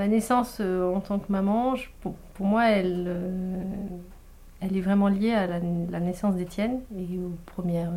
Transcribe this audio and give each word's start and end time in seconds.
ma 0.00 0.08
naissance 0.08 0.60
en 0.60 1.00
tant 1.00 1.18
que 1.18 1.30
maman, 1.30 1.74
pour, 2.00 2.14
moi, 2.40 2.70
elle, 2.70 3.14
elle 4.62 4.74
est 4.74 4.80
vraiment 4.80 5.08
liée 5.08 5.34
à 5.34 5.46
la, 5.46 5.60
naissance 6.00 6.36
d'Étienne 6.36 6.80
et 6.96 7.18
aux 7.18 7.36
premières, 7.44 7.92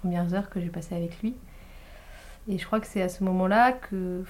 premières 0.00 0.32
heures 0.32 0.48
que 0.48 0.60
j'ai 0.60 0.68
passées 0.68 0.94
avec 0.94 1.20
lui. 1.20 1.34
Et 2.48 2.56
je 2.56 2.64
crois 2.64 2.78
que 2.78 2.86
c'est 2.86 3.02
à 3.02 3.08
ce 3.08 3.24
moment-là 3.24 3.72
que, 3.72 4.22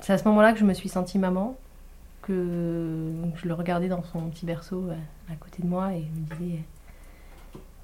c'est 0.00 0.14
à 0.14 0.18
ce 0.18 0.26
moment-là 0.28 0.54
que 0.54 0.58
je 0.58 0.64
me 0.64 0.72
suis 0.72 0.88
sentie 0.88 1.18
maman, 1.18 1.58
que 2.22 3.12
je 3.36 3.46
le 3.46 3.52
regardais 3.52 3.88
dans 3.88 4.02
son 4.02 4.30
petit 4.30 4.46
berceau 4.46 4.88
à, 5.30 5.34
côté 5.36 5.62
de 5.62 5.68
moi 5.68 5.92
et 5.92 6.04
je 6.04 6.20
me 6.20 6.40
disais, 6.40 6.62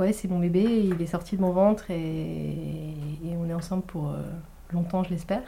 ouais, 0.01 0.15
c'est 0.15 0.29
mon 0.29 0.39
bébé, 0.39 0.63
il 0.63 1.03
est 1.03 1.07
sorti 1.07 1.37
de 1.37 1.43
mon 1.43 1.53
ventre 1.53 1.91
et, 1.91 2.95
on 3.39 3.51
est 3.51 3.55
ensemble 3.55 3.83
pour 3.83 4.13
euh, 4.13 4.23
longtemps, 4.73 5.05
je 5.05 5.11
l'espère. 5.11 5.43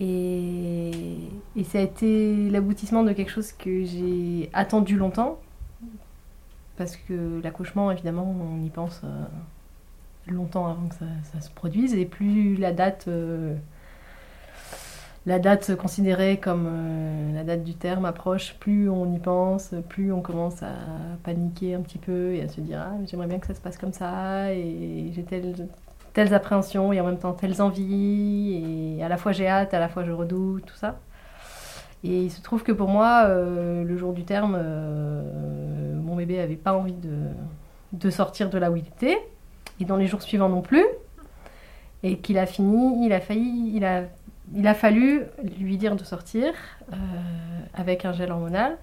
Et, 0.00 1.30
ça 1.64 1.78
a 1.78 1.82
été 1.82 2.50
l'aboutissement 2.50 3.02
de 3.02 3.12
quelque 3.12 3.30
chose 3.30 3.52
que 3.52 3.84
j'ai 3.84 4.50
attendu 4.52 4.96
longtemps, 4.96 5.40
parce 6.76 6.96
que 6.96 7.40
l'accouchement, 7.42 7.90
évidemment, 7.90 8.34
on 8.40 8.62
y 8.64 8.68
pense 8.68 9.00
euh, 9.04 9.24
longtemps 10.28 10.66
avant 10.68 10.86
que 10.88 10.94
ça, 10.94 11.40
se 11.40 11.50
produise, 11.50 11.94
et 11.94 12.04
plus 12.04 12.56
la 12.56 12.72
date, 12.72 13.06
euh, 13.08 13.54
la 15.24 15.38
date 15.38 15.74
considérée 15.76 16.38
comme 16.38 16.66
euh, 16.68 17.34
la 17.34 17.42
date 17.42 17.64
du 17.64 17.74
terme 17.74 18.04
approche, 18.04 18.54
plus 18.60 18.90
on 18.90 19.12
y 19.14 19.18
pense, 19.18 19.74
plus 19.88 20.12
on 20.12 20.20
commence 20.20 20.62
à 20.62 20.74
paniquer 21.24 21.74
un 21.74 21.80
petit 21.80 21.98
peu 21.98 22.34
et 22.34 22.42
à 22.42 22.48
se 22.48 22.60
dire 22.60 22.80
ah, 22.86 22.92
j'aimerais 23.06 23.28
bien 23.28 23.38
que 23.38 23.46
ça 23.46 23.54
se 23.54 23.60
passe 23.60 23.78
comme 23.78 23.94
ça, 23.94 24.52
et 24.52 25.10
j'ai 25.14 25.24
telles, 25.24 25.68
telles 26.16 26.32
appréhensions 26.32 26.94
et 26.94 27.00
en 27.02 27.04
même 27.04 27.18
temps 27.18 27.34
telles 27.34 27.60
envies, 27.60 28.96
et 28.96 29.02
à 29.02 29.08
la 29.08 29.18
fois 29.18 29.32
j'ai 29.32 29.46
hâte, 29.46 29.74
à 29.74 29.78
la 29.78 29.90
fois 29.90 30.02
je 30.02 30.12
redoute, 30.12 30.64
tout 30.64 30.74
ça. 30.74 30.98
Et 32.04 32.22
il 32.22 32.30
se 32.30 32.40
trouve 32.40 32.62
que 32.62 32.72
pour 32.72 32.88
moi, 32.88 33.24
euh, 33.26 33.84
le 33.84 33.96
jour 33.98 34.14
du 34.14 34.24
terme, 34.24 34.56
mon 36.02 36.16
bébé 36.16 36.40
avait 36.40 36.56
pas 36.56 36.72
envie 36.72 36.94
de, 36.94 37.18
de 37.92 38.08
sortir 38.08 38.48
de 38.48 38.56
là 38.56 38.70
où 38.70 38.76
il 38.76 38.86
était 38.86 39.18
et 39.78 39.84
dans 39.84 39.96
les 39.96 40.06
jours 40.06 40.22
suivants 40.22 40.48
non 40.48 40.62
plus, 40.62 40.86
et 42.02 42.16
qu'il 42.16 42.38
a 42.38 42.46
fini, 42.46 43.04
il 43.04 43.12
a 43.12 43.20
failli, 43.20 43.72
il 43.74 43.84
a, 43.84 44.04
il 44.54 44.66
a 44.66 44.72
fallu 44.72 45.24
lui 45.60 45.76
dire 45.76 45.96
de 45.96 46.04
sortir 46.04 46.54
euh, 46.94 46.96
avec 47.74 48.06
un 48.06 48.14
gel 48.14 48.32
hormonal, 48.32 48.78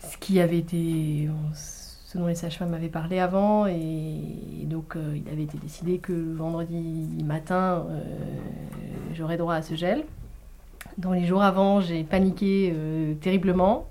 ce 0.00 0.16
qui 0.16 0.40
avait 0.40 0.58
été, 0.58 1.28
ce 2.12 2.18
dont 2.18 2.26
les 2.26 2.34
sages-femmes 2.34 2.74
avaient 2.74 2.90
parlé 2.90 3.18
avant, 3.18 3.66
et, 3.66 4.66
donc 4.66 4.96
euh, 4.96 5.16
il 5.16 5.32
avait 5.32 5.44
été 5.44 5.56
décidé 5.56 5.98
que 5.98 6.12
vendredi 6.12 7.08
matin, 7.24 7.86
euh, 7.88 8.02
j'aurais 9.14 9.38
droit 9.38 9.54
à 9.54 9.62
ce 9.62 9.74
gel. 9.74 10.04
Dans 10.98 11.12
les 11.12 11.24
jours 11.24 11.42
avant, 11.42 11.80
j'ai 11.80 12.04
paniqué 12.04 12.74
terriblement 13.22 13.86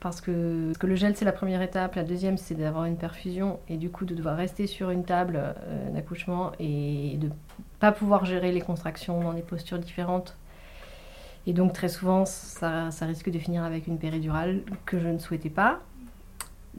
parce 0.00 0.20
que, 0.20 0.72
que 0.78 0.86
le 0.86 0.96
gel 0.96 1.16
c'est 1.16 1.24
la 1.24 1.32
première 1.32 1.62
étape, 1.62 1.94
la 1.94 2.02
deuxième 2.02 2.36
c'est 2.36 2.56
d'avoir 2.56 2.84
une 2.84 2.96
perfusion 2.96 3.58
et 3.68 3.76
du 3.76 3.88
coup 3.88 4.04
de 4.04 4.14
devoir 4.14 4.36
rester 4.36 4.66
sur 4.66 4.90
une 4.90 5.04
table 5.04 5.38
euh, 5.38 5.90
d'accouchement 5.90 6.52
et 6.58 7.16
de 7.18 7.30
pas 7.78 7.92
pouvoir 7.92 8.24
gérer 8.26 8.52
les 8.52 8.60
contractions 8.60 9.22
dans 9.22 9.32
des 9.32 9.42
postures 9.42 9.78
différentes. 9.78 10.36
Et 11.46 11.52
donc 11.54 11.72
très 11.72 11.88
souvent 11.88 12.26
ça 12.26 12.90
risque 13.00 13.30
de 13.30 13.38
finir 13.38 13.62
avec 13.62 13.86
une 13.86 13.98
péridurale 13.98 14.60
que 14.84 14.98
je 14.98 15.08
ne 15.08 15.18
souhaitais 15.18 15.50
pas. 15.50 15.80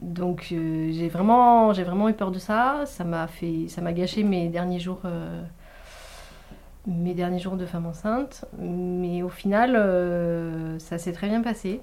Donc 0.04 0.48
euh, 0.52 0.90
j'ai 0.92 1.08
vraiment, 1.08 1.72
vraiment 1.72 2.08
eu 2.08 2.14
peur 2.14 2.30
de 2.30 2.38
ça. 2.38 2.82
Ça 2.86 3.04
m'a 3.04 3.26
fait, 3.26 3.68
ça 3.68 3.80
m'a 3.80 3.92
gâché 3.92 4.22
mes 4.22 4.48
derniers 4.48 4.78
jours, 4.78 5.00
euh, 5.06 5.42
mes 6.86 7.14
derniers 7.14 7.38
jours 7.38 7.56
de 7.56 7.64
femme 7.64 7.86
enceinte. 7.86 8.44
Mais 8.58 9.22
au 9.22 9.30
final, 9.30 9.72
ça 10.78 10.98
s'est 10.98 11.12
très 11.12 11.28
bien 11.28 11.42
passé. 11.42 11.80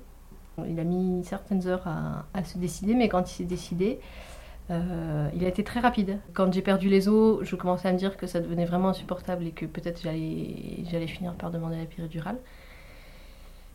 Il 0.68 0.80
a 0.80 0.84
mis 0.84 1.24
certaines 1.24 1.68
heures 1.68 1.88
à, 1.88 2.44
se 2.44 2.58
décider, 2.58 2.94
mais 2.94 3.10
quand 3.10 3.32
il 3.32 3.34
s'est 3.34 3.44
décidé, 3.46 4.00
euh, 4.70 5.30
il 5.34 5.44
a 5.44 5.48
été 5.48 5.64
très 5.64 5.80
rapide. 5.80 6.20
Quand 6.34 6.54
j'ai 6.54 6.62
perdu 6.62 6.90
les 6.90 7.08
os, 7.08 7.40
je 7.44 7.56
commençais 7.56 7.88
à 7.90 7.94
me 7.94 7.98
dire 7.98 8.18
que 8.18 8.28
ça 8.28 8.40
devenait 8.40 8.66
vraiment 8.66 8.90
insupportable 8.90 9.48
et 9.48 9.52
que 9.52 9.66
peut-être 9.66 10.02
j'allais, 10.02 10.84
j'allais 10.92 11.08
finir 11.08 11.34
par 11.34 11.52
demander 11.52 11.78
la 11.78 11.86
péridurale. 11.86 12.38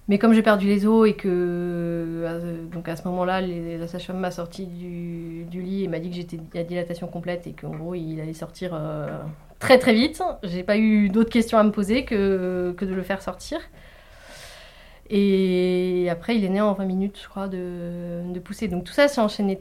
Mais 0.09 0.19
comme 0.19 0.33
j'ai 0.33 0.43
perdu 0.43 0.67
les 0.67 0.87
os 0.87 1.09
et 1.09 1.15
que 1.15 1.29
euh, 1.29 2.65
donc 2.67 2.89
à 2.89 2.95
ce 2.95 3.07
moment-là, 3.09 3.41
la 3.41 3.89
sage-femme 3.89 4.19
m'a 4.19 4.31
sorti 4.31 4.67
du, 4.67 5.47
lit 5.51 5.85
et 5.85 5.89
m'a 5.89 5.99
dit 5.99 6.11
que 6.11 6.17
j'étais 6.17 6.39
à 6.59 6.63
dilatation 6.63 7.09
complète 7.09 7.47
et 7.47 7.53
qu'en 7.53 7.71
gros 7.71 7.95
il 7.95 8.21
allait 8.21 8.33
sortir 8.33 8.71
euh, 8.73 9.19
très 9.59 9.79
très 9.79 9.95
vite, 9.95 10.23
j'ai 10.45 10.63
pas 10.63 10.77
eu 10.77 11.09
d'autres 11.09 11.31
questions 11.31 11.59
à 11.59 11.65
me 11.65 11.73
poser 11.73 12.05
que, 12.05 12.73
que 12.77 12.85
de 12.85 12.95
le 12.95 13.03
faire 13.03 13.21
sortir. 13.21 13.59
Et 15.09 16.09
après, 16.11 16.37
il 16.37 16.45
est 16.45 16.49
né 16.49 16.61
en 16.61 16.73
20 16.73 16.85
minutes, 16.85 17.19
je 17.23 17.29
crois, 17.29 17.47
de, 17.47 18.23
de 18.33 18.41
pousser. 18.41 18.67
Donc 18.69 18.85
tout 18.85 18.93
ça 18.93 19.07
s'est 19.09 19.21
enchaîné. 19.21 19.61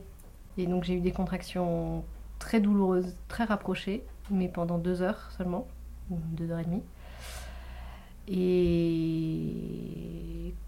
Et 0.57 0.65
donc 0.67 0.83
j'ai 0.83 0.93
eu 0.95 1.01
des 1.01 1.11
contractions 1.11 2.03
très 2.39 2.59
douloureuses, 2.59 3.15
très 3.27 3.43
rapprochées, 3.43 4.03
mais 4.29 4.47
pendant 4.47 4.77
deux 4.77 5.01
heures 5.01 5.29
seulement, 5.37 5.67
deux 6.09 6.51
heures 6.51 6.59
et 6.59 6.65
demie. 6.65 6.83
Et 8.27 10.14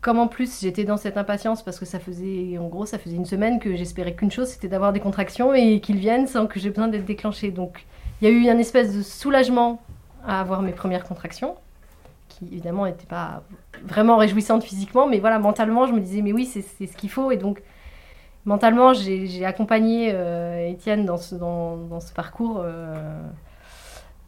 comme 0.08 0.20
en 0.20 0.30
plus 0.30 0.62
j'étais 0.62 0.86
dans 0.86 0.96
cette 0.96 1.18
impatience 1.18 1.62
parce 1.62 1.78
que 1.80 1.84
ça 1.84 2.00
faisait, 2.00 2.58
en 2.58 2.68
gros, 2.70 2.86
ça 2.86 2.98
faisait 2.98 3.18
une 3.18 3.26
semaine 3.26 3.60
que 3.60 3.76
j'espérais 3.76 4.14
qu'une 4.14 4.32
chose, 4.32 4.48
c'était 4.48 4.70
d'avoir 4.70 4.94
des 4.94 5.02
contractions 5.02 5.54
et 5.54 5.82
qu'ils 5.82 5.98
viennent 5.98 6.28
sans 6.28 6.48
que 6.48 6.62
j'ai 6.62 6.70
besoin 6.70 6.88
d'être 6.88 7.04
déclenchée. 7.04 7.52
Donc 7.52 7.86
il 8.22 8.30
y 8.30 8.32
a 8.32 8.34
eu 8.34 8.50
une 8.50 8.58
espèce 8.58 8.96
de 8.96 9.02
soulagement 9.02 9.82
à 10.26 10.40
avoir 10.40 10.62
mes 10.62 10.72
premières 10.72 11.04
contractions 11.04 11.56
qui 12.30 12.46
évidemment 12.46 12.86
n'était 12.86 13.06
pas 13.06 13.44
vraiment 13.84 14.16
réjouissante 14.16 14.64
physiquement, 14.64 15.08
mais 15.08 15.20
voilà, 15.20 15.40
mentalement, 15.40 15.88
je 15.88 15.92
me 15.92 16.00
disais, 16.00 16.22
mais 16.22 16.32
oui, 16.32 16.46
c'est 16.46 16.62
ce 16.62 16.96
qu'il 16.96 17.10
faut. 17.10 17.30
Et 17.32 17.38
donc, 17.38 17.62
mentalement, 18.46 18.94
j'ai 18.94 19.44
accompagné 19.44 20.12
euh, 20.14 20.70
Étienne 20.70 21.06
dans 21.06 21.18
ce, 21.18 21.36
dans, 21.36 21.76
dans 21.76 22.00
ce 22.00 22.14
parcours 22.14 22.62
euh, 22.64 22.96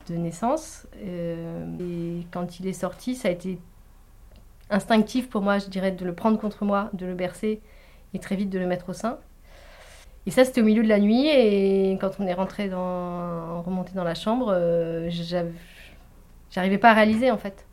de 0.09 0.16
naissance. 0.16 0.88
Euh, 1.06 1.66
et 1.79 2.25
quand 2.31 2.59
il 2.59 2.67
est 2.67 2.73
sorti, 2.73 3.16
ça 3.16 3.29
a 3.29 3.31
été 3.31 3.59
instinctif 4.69 5.30
pour 5.30 5.41
moi, 5.41 5.59
je 5.59 5.68
dirais, 5.68 5.91
de 5.91 6.06
le 6.06 6.13
prendre 6.13 6.40
contre 6.40 6.66
moi, 6.66 6.90
de 6.94 7.06
le 7.06 7.13
bercer 7.13 7.62
et 8.13 8.19
très 8.19 8.35
vite 8.35 8.50
de 8.50 8.59
le 8.59 8.68
mettre 8.68 8.90
au 8.90 8.94
sein. 8.94 9.19
Et 10.25 10.31
ça, 10.31 10.46
c'était 10.46 10.62
au 10.62 10.66
milieu 10.66 10.84
de 10.84 10.88
la 10.90 11.00
nuit. 11.00 11.28
Et 11.28 11.97
quand 12.00 12.12
on 12.19 12.28
est 12.28 12.34
rentré 12.34 12.69
dans, 12.69 13.62
remonté 13.62 13.94
dans 13.94 14.03
la 14.03 14.16
chambre, 14.16 14.56
j'arrivais 16.52 16.78
pas 16.78 16.91
à 16.91 16.94
réaliser 16.94 17.31
en 17.31 17.38
fait 17.38 17.66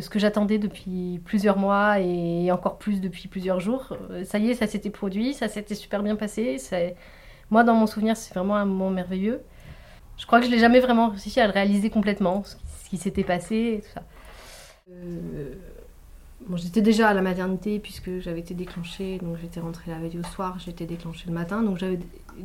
ce 0.00 0.10
que 0.10 0.18
j'attendais 0.18 0.58
depuis 0.58 1.20
plusieurs 1.24 1.56
mois 1.56 2.00
et 2.00 2.50
encore 2.50 2.78
plus 2.78 3.00
depuis 3.00 3.28
plusieurs 3.28 3.60
jours, 3.60 3.96
euh, 4.10 4.24
ça 4.24 4.38
y 4.38 4.50
est, 4.50 4.54
ça 4.54 4.66
s'était 4.66 4.90
produit, 4.90 5.34
ça 5.34 5.48
s'était 5.48 5.74
super 5.74 6.02
bien 6.02 6.16
passé. 6.16 6.56
Moi, 7.50 7.64
dans 7.64 7.74
mon 7.74 7.86
souvenir, 7.86 8.16
c'est 8.16 8.34
vraiment 8.34 8.56
un 8.56 8.64
moment 8.64 8.90
merveilleux. 8.90 9.42
Je 10.16 10.26
crois 10.26 10.40
que 10.40 10.46
je 10.46 10.50
l'ai 10.50 10.58
jamais 10.58 10.80
vraiment 10.80 11.10
réussi 11.10 11.40
à 11.40 11.46
le 11.46 11.52
réaliser 11.52 11.90
complètement, 11.90 12.42
ce 12.44 12.88
qui 12.88 12.96
s'était 12.96 13.24
passé 13.24 13.78
et 13.78 13.80
tout 13.82 13.92
ça. 13.92 14.02
Euh, 14.90 15.54
j'étais 16.56 16.82
déjà 16.82 17.08
à 17.08 17.14
la 17.14 17.22
maternité 17.22 17.78
puisque 17.78 18.20
j'avais 18.20 18.40
été 18.40 18.54
déclenchée, 18.54 19.18
donc 19.18 19.36
j'étais 19.40 19.60
rentrée 19.60 19.90
la 19.90 19.98
veille 19.98 20.18
au 20.18 20.24
soir, 20.24 20.58
j'étais 20.58 20.86
déclenchée 20.86 21.24
le 21.28 21.34
matin, 21.34 21.62
donc 21.62 21.78
j'avais 21.78 21.98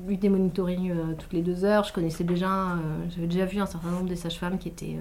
eu 0.08 0.18
des 0.18 0.30
monitorings 0.30 0.92
euh, 0.92 1.14
toutes 1.18 1.34
les 1.34 1.42
deux 1.42 1.66
heures. 1.66 1.84
Je 1.84 1.94
connaissais 1.94 2.24
déjà, 2.24 2.78
j'avais 3.10 3.28
déjà 3.28 3.46
vu 3.46 3.60
un 3.60 3.66
certain 3.66 3.90
nombre 3.90 4.08
des 4.08 4.16
sages-femmes 4.16 4.58
qui 4.58 4.70
étaient 4.70 4.98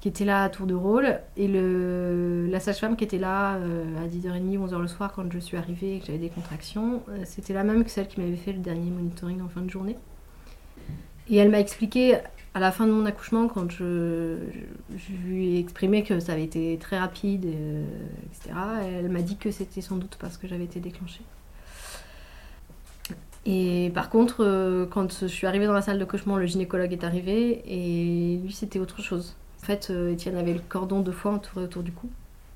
qui 0.00 0.08
était 0.08 0.24
là 0.24 0.44
à 0.44 0.48
tour 0.48 0.66
de 0.66 0.74
rôle. 0.74 1.20
Et 1.36 1.48
la 1.48 2.60
sage-femme 2.60 2.96
qui 2.96 3.04
était 3.04 3.18
là 3.18 3.56
euh, 3.56 4.04
à 4.04 4.06
10h30, 4.06 4.58
11h 4.58 4.80
le 4.80 4.88
soir 4.88 5.12
quand 5.12 5.30
je 5.32 5.38
suis 5.38 5.56
arrivée 5.56 5.96
et 5.96 6.00
que 6.00 6.06
j'avais 6.06 6.18
des 6.18 6.28
contractions, 6.28 7.02
euh, 7.08 7.22
c'était 7.24 7.52
la 7.52 7.64
même 7.64 7.84
que 7.84 7.90
celle 7.90 8.08
qui 8.08 8.20
m'avait 8.20 8.36
fait 8.36 8.52
le 8.52 8.60
dernier 8.60 8.90
monitoring 8.90 9.42
en 9.42 9.48
fin 9.48 9.62
de 9.62 9.70
journée. 9.70 9.96
Et 11.28 11.36
elle 11.36 11.50
m'a 11.50 11.60
expliqué 11.60 12.18
à 12.58 12.60
la 12.60 12.72
fin 12.72 12.88
de 12.88 12.92
mon 12.92 13.06
accouchement, 13.06 13.46
quand 13.46 13.70
je, 13.70 14.36
lui 15.24 15.54
ai 15.54 15.58
exprimé 15.60 16.02
que 16.02 16.18
ça 16.18 16.32
avait 16.32 16.42
été 16.42 16.76
très 16.80 16.98
rapide, 16.98 17.46
euh, 17.46 17.84
etc., 18.32 18.56
elle 18.82 19.08
m'a 19.10 19.22
dit 19.22 19.36
que 19.36 19.52
c'était 19.52 19.80
sans 19.80 19.94
doute 19.94 20.16
parce 20.20 20.36
que 20.36 20.48
j'avais 20.48 20.64
été 20.64 20.80
déclenchée. 20.80 21.22
Et 23.46 23.92
par 23.94 24.10
contre, 24.10 24.88
quand 24.90 25.20
je 25.20 25.26
suis 25.26 25.46
arrivée 25.46 25.66
dans 25.66 25.72
la 25.72 25.82
salle 25.82 26.00
de 26.00 26.04
couchement, 26.04 26.36
le 26.36 26.46
gynécologue 26.46 26.92
est 26.92 27.04
arrivé 27.04 27.62
et 27.64 28.38
lui, 28.42 28.52
c'était 28.52 28.80
autre 28.80 29.00
chose. 29.02 29.36
En 29.62 29.66
fait, 29.66 29.88
euh, 29.90 30.12
Étienne 30.12 30.36
avait 30.36 30.54
le 30.54 30.60
cordon 30.60 31.00
deux 31.00 31.12
fois 31.12 31.32
entouré 31.32 31.64
autour 31.64 31.84
du 31.84 31.92
cou. 31.92 32.10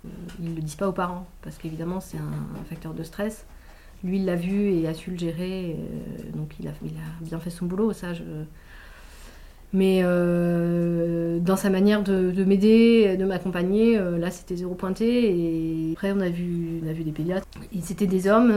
Euh, 0.04 0.08
ils 0.40 0.50
ne 0.50 0.56
le 0.56 0.62
disent 0.62 0.74
pas 0.74 0.88
aux 0.88 0.92
parents, 0.92 1.28
parce 1.42 1.58
qu'évidemment, 1.58 2.00
c'est 2.00 2.18
un, 2.18 2.64
facteur 2.68 2.92
de 2.92 3.04
stress. 3.04 3.46
Lui, 4.02 4.16
il 4.16 4.24
l'a 4.24 4.34
vu 4.34 4.72
et 4.72 4.88
a 4.88 4.94
su 4.94 5.12
le 5.12 5.18
gérer, 5.18 5.76
euh, 5.78 6.30
donc 6.36 6.54
il 6.58 6.66
a, 6.66 6.72
bien 7.20 7.38
fait 7.38 7.50
son 7.50 7.66
boulot, 7.66 7.92
ça. 7.92 8.08
Mais 9.72 10.02
dans 10.02 11.56
sa 11.56 11.70
manière 11.70 12.02
de, 12.02 12.44
m'aider, 12.44 13.16
de 13.16 13.24
m'accompagner, 13.24 13.98
là 13.98 14.30
c'était 14.30 14.56
zéro 14.56 14.74
pointé. 14.74 15.30
Et 15.30 15.92
après 15.92 16.12
on 16.12 16.20
a 16.20 16.28
vu, 16.28 16.80
on 16.84 16.88
a 16.88 16.92
vu 16.92 17.04
des 17.04 17.12
pédiatres. 17.12 17.46
Et 17.74 17.80
c'était 17.80 18.06
des 18.06 18.28
hommes. 18.28 18.50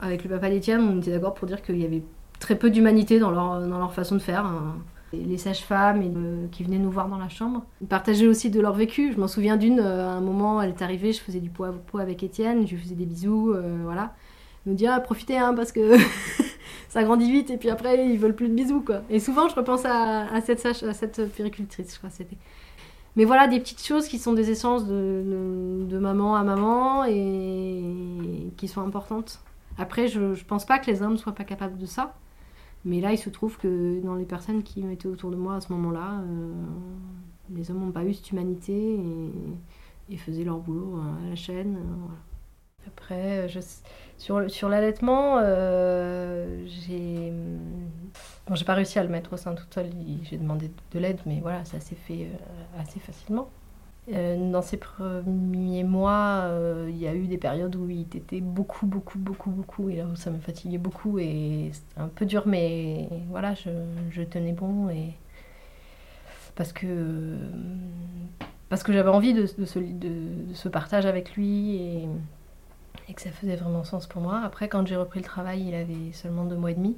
avec 0.00 0.24
le 0.24 0.30
papa 0.30 0.50
d'Étienne, 0.50 0.80
on 0.80 0.98
était 0.98 1.10
d'accord 1.10 1.34
pour 1.34 1.48
dire 1.48 1.62
qu'il 1.62 1.78
y 1.78 1.84
avait 1.84 2.02
très 2.38 2.56
peu 2.56 2.70
d'humanité 2.70 3.18
dans 3.18 3.30
leur, 3.30 3.66
dans 3.66 3.78
leur 3.78 3.92
façon 3.92 4.14
de 4.14 4.20
faire. 4.20 4.46
Hein. 4.46 4.76
Les 5.12 5.38
sages-femmes 5.38 6.48
qui 6.50 6.64
venaient 6.64 6.78
nous 6.78 6.90
voir 6.90 7.08
dans 7.08 7.18
la 7.18 7.28
chambre. 7.28 7.64
Ils 7.80 7.86
partageaient 7.86 8.26
aussi 8.26 8.50
de 8.50 8.60
leur 8.60 8.74
vécu. 8.74 9.12
Je 9.12 9.20
m'en 9.20 9.28
souviens 9.28 9.56
d'une, 9.56 9.78
à 9.78 10.10
un 10.10 10.20
moment, 10.20 10.60
elle 10.60 10.70
est 10.70 10.82
arrivée, 10.82 11.12
je 11.12 11.20
faisais 11.20 11.38
du 11.38 11.50
pot 11.50 11.66
avec 11.98 12.22
Étienne, 12.24 12.66
je 12.66 12.74
lui 12.74 12.82
faisais 12.82 12.96
des 12.96 13.06
bisous, 13.06 13.54
voilà. 13.84 14.12
Elle 14.66 14.72
me 14.72 14.76
dit, 14.76 14.86
ah, 14.86 14.98
profitez, 14.98 15.36
hein, 15.36 15.54
parce 15.54 15.72
que 15.72 15.96
ça 16.88 17.02
grandit 17.04 17.30
vite, 17.30 17.50
et 17.50 17.56
puis 17.56 17.70
après, 17.70 18.08
ils 18.08 18.18
veulent 18.18 18.34
plus 18.34 18.48
de 18.48 18.54
bisous, 18.54 18.80
quoi. 18.80 19.02
Et 19.10 19.20
souvent, 19.20 19.48
je 19.48 19.54
repense 19.54 19.84
à, 19.84 20.40
cette, 20.40 20.60
sage, 20.60 20.82
à 20.82 20.94
cette 20.94 21.32
péricultrice, 21.34 21.92
je 21.92 21.98
crois, 21.98 22.10
c'était. 22.10 22.36
Mais 23.16 23.24
voilà, 23.24 23.46
des 23.46 23.60
petites 23.60 23.84
choses 23.84 24.08
qui 24.08 24.18
sont 24.18 24.32
des 24.32 24.50
essences 24.50 24.86
de, 24.86 25.98
maman 25.98 26.34
à 26.34 26.42
maman 26.42 27.04
et 27.04 28.50
qui 28.56 28.66
sont 28.66 28.80
importantes. 28.80 29.40
Après, 29.78 30.08
je, 30.08 30.20
ne 30.20 30.34
pense 30.34 30.64
pas 30.64 30.78
que 30.78 30.90
les 30.90 31.02
hommes 31.02 31.16
soient 31.16 31.34
pas 31.34 31.44
capables 31.44 31.78
de 31.78 31.86
ça. 31.86 32.14
Mais 32.84 33.00
là, 33.00 33.12
il 33.12 33.18
se 33.18 33.30
trouve 33.30 33.56
que 33.56 34.00
dans 34.02 34.14
les 34.14 34.24
personnes 34.24 34.62
qui 34.62 34.84
étaient 34.90 35.08
autour 35.08 35.30
de 35.30 35.36
moi 35.36 35.56
à 35.56 35.60
ce 35.60 35.72
moment-là, 35.72 36.20
euh, 36.20 36.52
les 37.54 37.70
hommes 37.70 37.80
n'ont 37.80 37.92
pas 37.92 38.04
eu 38.04 38.12
cette 38.12 38.30
humanité 38.30 38.98
et, 40.10 40.16
faisaient 40.16 40.44
leur 40.44 40.58
boulot 40.58 40.98
à 40.98 41.30
la 41.30 41.36
chaîne. 41.36 41.76
Euh, 41.76 42.86
Après, 42.86 43.48
je, 43.48 43.60
sur, 44.18 44.68
l'allaitement, 44.68 45.38
euh, 45.42 46.64
j'ai. 46.66 47.32
Bon, 48.46 48.54
j'ai 48.54 48.64
pas 48.64 48.74
réussi 48.74 48.98
à 48.98 49.02
le 49.02 49.08
mettre 49.08 49.32
au 49.32 49.36
sein 49.36 49.54
toute 49.54 49.72
seule, 49.72 49.90
j'ai 50.22 50.36
demandé 50.36 50.70
de 50.92 50.98
l'aide, 50.98 51.20
mais 51.26 51.40
voilà, 51.40 51.64
ça 51.64 51.80
s'est 51.80 51.96
fait 51.96 52.28
assez 52.78 53.00
facilement. 53.00 53.48
Euh, 54.12 54.50
dans 54.50 54.60
ces 54.60 54.76
premiers 54.76 55.82
mois, 55.82 56.42
euh, 56.42 56.88
il 56.90 56.98
y 56.98 57.08
a 57.08 57.14
eu 57.14 57.26
des 57.26 57.38
périodes 57.38 57.74
où 57.74 57.88
il 57.88 58.02
était 58.02 58.42
beaucoup, 58.42 58.86
beaucoup, 58.86 59.18
beaucoup, 59.18 59.50
beaucoup, 59.50 59.88
et 59.88 59.96
là 59.96 60.04
où 60.04 60.14
ça 60.14 60.30
me 60.30 60.38
fatiguait 60.40 60.76
beaucoup, 60.76 61.18
et 61.18 61.70
c'était 61.72 62.00
un 62.00 62.08
peu 62.08 62.26
dur, 62.26 62.42
mais 62.46 63.08
voilà, 63.30 63.54
je, 63.54 64.22
tenais 64.22 64.52
bon, 64.52 64.90
et 64.90 65.14
parce 66.54 66.72
que, 66.74 67.38
parce 68.68 68.82
que 68.82 68.92
j'avais 68.92 69.08
envie 69.08 69.32
de, 69.32 69.48
de, 69.58 69.64
ce, 69.64 69.78
de, 69.78 70.52
ce, 70.52 70.68
partage 70.68 71.06
avec 71.06 71.34
lui, 71.34 71.76
et, 71.76 72.08
et 73.08 73.14
que 73.14 73.20
ça 73.20 73.30
faisait 73.30 73.56
vraiment 73.56 73.84
sens 73.84 74.06
pour 74.06 74.22
moi. 74.22 74.40
Après, 74.44 74.68
quand 74.68 74.86
j'ai 74.86 74.96
repris 74.96 75.20
le 75.20 75.24
travail, 75.24 75.62
il 75.68 75.74
avait 75.74 76.12
seulement 76.12 76.44
deux 76.44 76.56
mois 76.56 76.70
et 76.70 76.74
demi. 76.74 76.96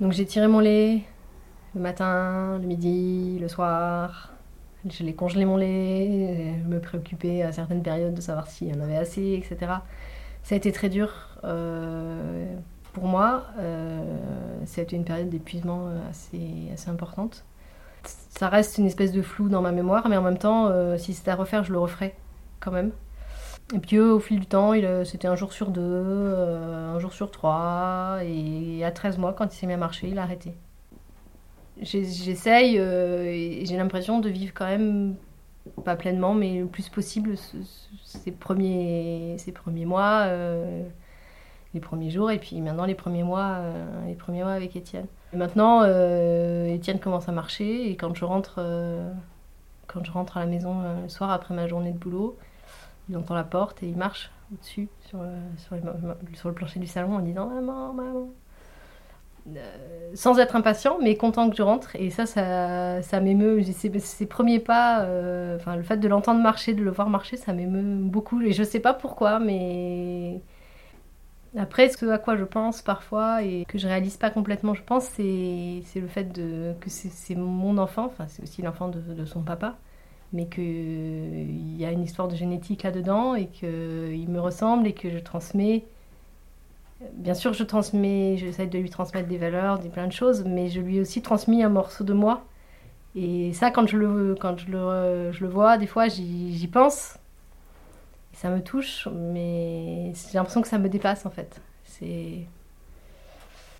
Donc 0.00 0.12
j'ai 0.12 0.26
tiré 0.26 0.48
mon 0.48 0.60
lait 0.60 1.02
le 1.74 1.80
matin, 1.80 2.58
le 2.60 2.66
midi, 2.66 3.38
le 3.40 3.48
soir, 3.48 4.32
je 4.88 5.02
l'ai 5.02 5.14
congelé 5.14 5.44
mon 5.44 5.56
lait, 5.56 6.54
je 6.62 6.68
me 6.68 6.80
préoccupais 6.80 7.42
à 7.42 7.52
certaines 7.52 7.82
périodes 7.82 8.14
de 8.14 8.20
savoir 8.20 8.46
s'il 8.48 8.68
y 8.68 8.72
en 8.72 8.80
avait 8.80 8.96
assez, 8.96 9.32
etc. 9.32 9.72
Ça 10.42 10.54
a 10.54 10.58
été 10.58 10.72
très 10.72 10.88
dur 10.88 11.10
euh, 11.44 12.54
pour 12.92 13.04
moi. 13.04 13.44
Euh, 13.58 14.02
ça 14.66 14.82
a 14.82 14.84
été 14.84 14.94
une 14.94 15.04
période 15.04 15.30
d'épuisement 15.30 15.88
euh, 15.88 16.10
assez, 16.10 16.68
assez 16.72 16.90
importante. 16.90 17.44
Ça 18.04 18.48
reste 18.48 18.78
une 18.78 18.86
espèce 18.86 19.12
de 19.12 19.22
flou 19.22 19.48
dans 19.48 19.62
ma 19.62 19.72
mémoire, 19.72 20.08
mais 20.08 20.16
en 20.16 20.22
même 20.22 20.36
temps, 20.36 20.70
si 20.98 21.14
c'était 21.14 21.30
à 21.30 21.36
refaire, 21.36 21.64
je 21.64 21.72
le 21.72 21.78
referais 21.78 22.14
quand 22.60 22.72
même. 22.72 22.90
Et 23.72 23.78
puis 23.78 23.98
au 23.98 24.20
fil 24.20 24.40
du 24.40 24.46
temps, 24.46 24.72
c'était 25.04 25.28
un 25.28 25.36
jour 25.36 25.52
sur 25.52 25.70
deux, 25.70 25.82
un 25.82 26.98
jour 26.98 27.12
sur 27.12 27.30
trois, 27.30 28.18
et 28.22 28.84
à 28.84 28.90
13 28.90 29.18
mois, 29.18 29.32
quand 29.32 29.54
il 29.54 29.56
s'est 29.56 29.66
mis 29.66 29.72
à 29.72 29.78
marcher, 29.78 30.08
il 30.08 30.18
a 30.18 30.22
arrêté 30.22 30.54
j'essaye 31.82 32.78
euh, 32.78 33.64
j'ai 33.64 33.76
l'impression 33.76 34.20
de 34.20 34.28
vivre 34.28 34.52
quand 34.54 34.66
même, 34.66 35.16
pas 35.84 35.96
pleinement, 35.96 36.34
mais 36.34 36.60
le 36.60 36.66
plus 36.66 36.88
possible 36.88 37.34
ces, 38.04 38.32
premiers, 38.32 39.36
ces 39.38 39.52
premiers 39.52 39.86
mois, 39.86 40.24
euh, 40.26 40.82
les 41.72 41.80
premiers 41.80 42.10
jours, 42.10 42.30
et 42.30 42.38
puis 42.38 42.60
maintenant 42.60 42.84
les 42.84 42.94
premiers 42.94 43.24
mois, 43.24 43.58
euh, 43.60 44.06
les 44.06 44.14
premiers 44.14 44.42
mois 44.42 44.52
avec 44.52 44.76
Étienne. 44.76 45.06
maintenant, 45.32 45.84
Étienne 46.66 47.00
commence 47.00 47.28
à 47.28 47.32
marcher, 47.32 47.90
et 47.90 47.96
quand 47.96 48.14
je 48.14 48.24
rentre, 48.24 48.62
quand 49.86 50.04
je 50.04 50.12
rentre 50.12 50.36
à 50.36 50.40
la 50.40 50.46
maison 50.46 50.82
le 51.02 51.08
soir 51.08 51.30
après 51.30 51.54
ma 51.54 51.66
journée 51.66 51.92
de 51.92 51.98
boulot, 51.98 52.38
il 53.08 53.16
entend 53.16 53.34
la 53.34 53.44
porte 53.44 53.82
et 53.82 53.88
il 53.88 53.96
marche 53.96 54.30
au-dessus, 54.52 54.88
sur, 55.06 55.20
sur, 55.58 55.76
sur, 56.34 56.48
le 56.48 56.54
plancher 56.54 56.80
du 56.80 56.86
salon, 56.86 57.16
en 57.16 57.20
disant 57.20 57.48
Maman, 57.48 57.92
maman. 57.92 58.28
Euh, 59.46 60.10
sans 60.14 60.38
être 60.38 60.56
impatient, 60.56 60.98
mais 61.02 61.16
content 61.16 61.50
que 61.50 61.56
je 61.56 61.62
rentre. 61.62 61.94
Et 61.96 62.10
ça, 62.10 62.24
ça, 62.24 63.02
ça 63.02 63.20
m'émeut. 63.20 63.62
Ces, 63.62 64.26
premiers 64.26 64.58
pas, 64.58 65.02
euh, 65.02 65.58
le 65.76 65.82
fait 65.82 65.98
de 65.98 66.08
l'entendre 66.08 66.40
marcher, 66.40 66.72
de 66.72 66.82
le 66.82 66.90
voir 66.90 67.10
marcher, 67.10 67.36
ça 67.36 67.52
m'émeut 67.52 68.02
beaucoup. 68.02 68.40
Et 68.40 68.52
je 68.52 68.62
sais 68.62 68.80
pas 68.80 68.94
pourquoi, 68.94 69.38
mais. 69.38 70.40
Après, 71.56 71.88
ce 71.88 72.06
à 72.06 72.18
quoi 72.18 72.36
je 72.36 72.42
pense 72.44 72.82
parfois 72.82 73.44
et 73.44 73.64
que 73.68 73.78
je 73.78 73.86
réalise 73.86 74.16
pas 74.16 74.30
complètement, 74.30 74.74
je 74.74 74.82
pense, 74.82 75.04
c'est 75.04 75.84
le 75.94 76.08
fait 76.08 76.24
de, 76.32 76.74
que 76.80 76.90
c'est 76.90 77.36
mon 77.36 77.78
enfant, 77.78 78.12
c'est 78.26 78.42
aussi 78.42 78.60
l'enfant 78.60 78.88
de, 78.88 78.98
de, 78.98 79.24
son 79.24 79.40
papa, 79.42 79.76
mais 80.34 80.46
qu'il 80.46 81.76
y 81.78 81.84
a 81.86 81.90
une 81.90 82.02
histoire 82.02 82.28
de 82.28 82.36
génétique 82.36 82.82
là-dedans 82.82 83.34
et 83.34 83.46
qu'il 83.46 84.28
me 84.28 84.40
ressemble 84.40 84.86
et 84.86 84.92
que 84.92 85.08
je 85.08 85.18
transmets 85.18 85.84
Bien 87.12 87.34
sûr, 87.34 87.52
je 87.52 87.64
transmets, 87.64 88.36
j'essaie 88.36 88.66
de 88.66 88.78
lui 88.78 88.90
transmettre 88.90 89.28
des 89.28 89.36
valeurs, 89.36 89.78
des 89.78 89.88
plein 89.88 90.06
de 90.06 90.12
choses, 90.12 90.44
mais 90.44 90.68
je 90.68 90.80
lui 90.80 90.96
ai 90.96 91.00
aussi 91.00 91.22
transmis 91.22 91.62
un 91.62 91.68
morceau 91.68 92.04
de 92.04 92.12
moi. 92.12 92.44
Et 93.16 93.52
ça, 93.52 93.70
quand 93.70 93.86
je 93.86 93.96
le, 93.96 94.34
quand 94.40 94.58
je 94.58 94.70
le, 94.70 95.32
je 95.32 95.44
le 95.44 95.50
vois, 95.50 95.78
des 95.78 95.86
fois, 95.86 96.08
j'y 96.08 96.68
pense. 96.72 97.18
ça 98.32 98.50
me 98.50 98.62
touche, 98.62 99.08
mais 99.12 100.12
j'ai 100.14 100.38
l'impression 100.38 100.62
que 100.62 100.68
ça 100.68 100.78
me 100.78 100.88
dépasse 100.88 101.26
en 101.26 101.30
fait. 101.30 101.60
C'est. 101.84 102.46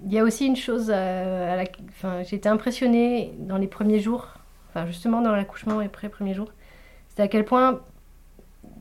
Il 0.04 0.12
y 0.12 0.18
a 0.18 0.24
aussi 0.24 0.46
une 0.46 0.56
chose, 0.56 0.90
à 0.90 1.64
enfin, 1.90 2.22
j'ai 2.24 2.36
été 2.36 2.48
impressionnée 2.48 3.32
dans 3.38 3.56
les 3.56 3.68
premiers 3.68 4.00
jours, 4.00 4.34
justement 4.86 5.20
dans 5.20 5.34
l'accouchement 5.34 5.80
et 5.80 5.86
après 5.86 6.08
premiers 6.08 6.34
jours, 6.34 6.50
c'est 7.08 7.22
à 7.22 7.28
quel 7.28 7.44
point 7.44 7.80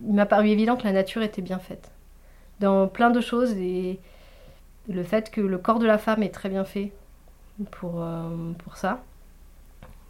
il 0.07 0.13
m'a 0.13 0.25
paru 0.25 0.49
évident 0.49 0.75
que 0.75 0.83
la 0.83 0.91
nature 0.91 1.21
était 1.21 1.41
bien 1.41 1.59
faite 1.59 1.91
dans 2.59 2.87
plein 2.87 3.09
de 3.09 3.21
choses 3.21 3.51
et 3.57 3.99
le 4.87 5.03
fait 5.03 5.31
que 5.31 5.41
le 5.41 5.57
corps 5.57 5.79
de 5.79 5.85
la 5.85 5.97
femme 5.97 6.23
est 6.23 6.33
très 6.33 6.49
bien 6.49 6.63
fait 6.63 6.91
pour, 7.71 8.01
euh, 8.03 8.53
ça. 8.75 9.01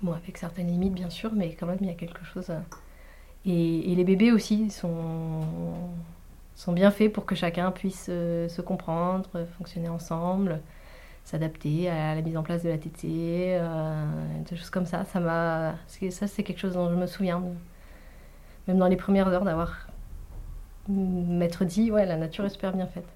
Bon, 0.02 0.14
avec 0.14 0.38
certaines 0.38 0.68
limites, 0.68 0.94
bien 0.94 1.10
sûr, 1.10 1.32
mais 1.34 1.54
quand 1.54 1.66
même, 1.66 1.78
il 1.82 1.88
y 1.88 1.92
a 1.92 1.96
quelque 1.96 2.24
chose. 2.26 2.52
Et, 3.46 3.96
les 3.96 4.04
bébés 4.04 4.32
aussi 4.32 4.70
sont, 4.70 5.42
sont 6.56 6.74
bien 6.74 6.92
faits 6.92 7.12
pour 7.12 7.26
que 7.26 7.36
chacun 7.36 7.72
puisse 7.72 8.08
euh, 8.10 8.48
se 8.50 8.62
comprendre, 8.62 9.30
fonctionner 9.58 9.90
ensemble, 9.90 10.62
s'adapter 11.24 11.90
à 11.90 12.16
la 12.16 12.22
mise 12.22 12.38
en 12.38 12.44
place 12.44 12.64
de 12.64 12.70
la 12.70 12.78
tétée, 12.78 13.60
des 14.50 14.56
choses 14.58 14.70
comme 14.70 14.86
ça. 14.86 15.06
Ça, 15.06 15.20
m'a, 15.20 15.76
ça, 15.88 16.28
c'est 16.28 16.44
quelque 16.44 16.60
chose 16.60 16.74
dont 16.74 16.90
je 16.90 16.96
me 16.96 17.08
souviens, 17.08 17.42
même 18.68 18.78
dans 18.78 18.88
les 18.88 18.98
premières 18.98 19.28
heures, 19.30 19.46
d'avoir 19.46 19.88
m'être 20.88 21.66
dit, 21.66 21.92
ouais, 21.92 22.06
la 22.06 22.18
nature 22.18 22.46
est 22.46 22.50
super 22.50 22.74
bien 22.74 22.88
faite. 22.88 23.08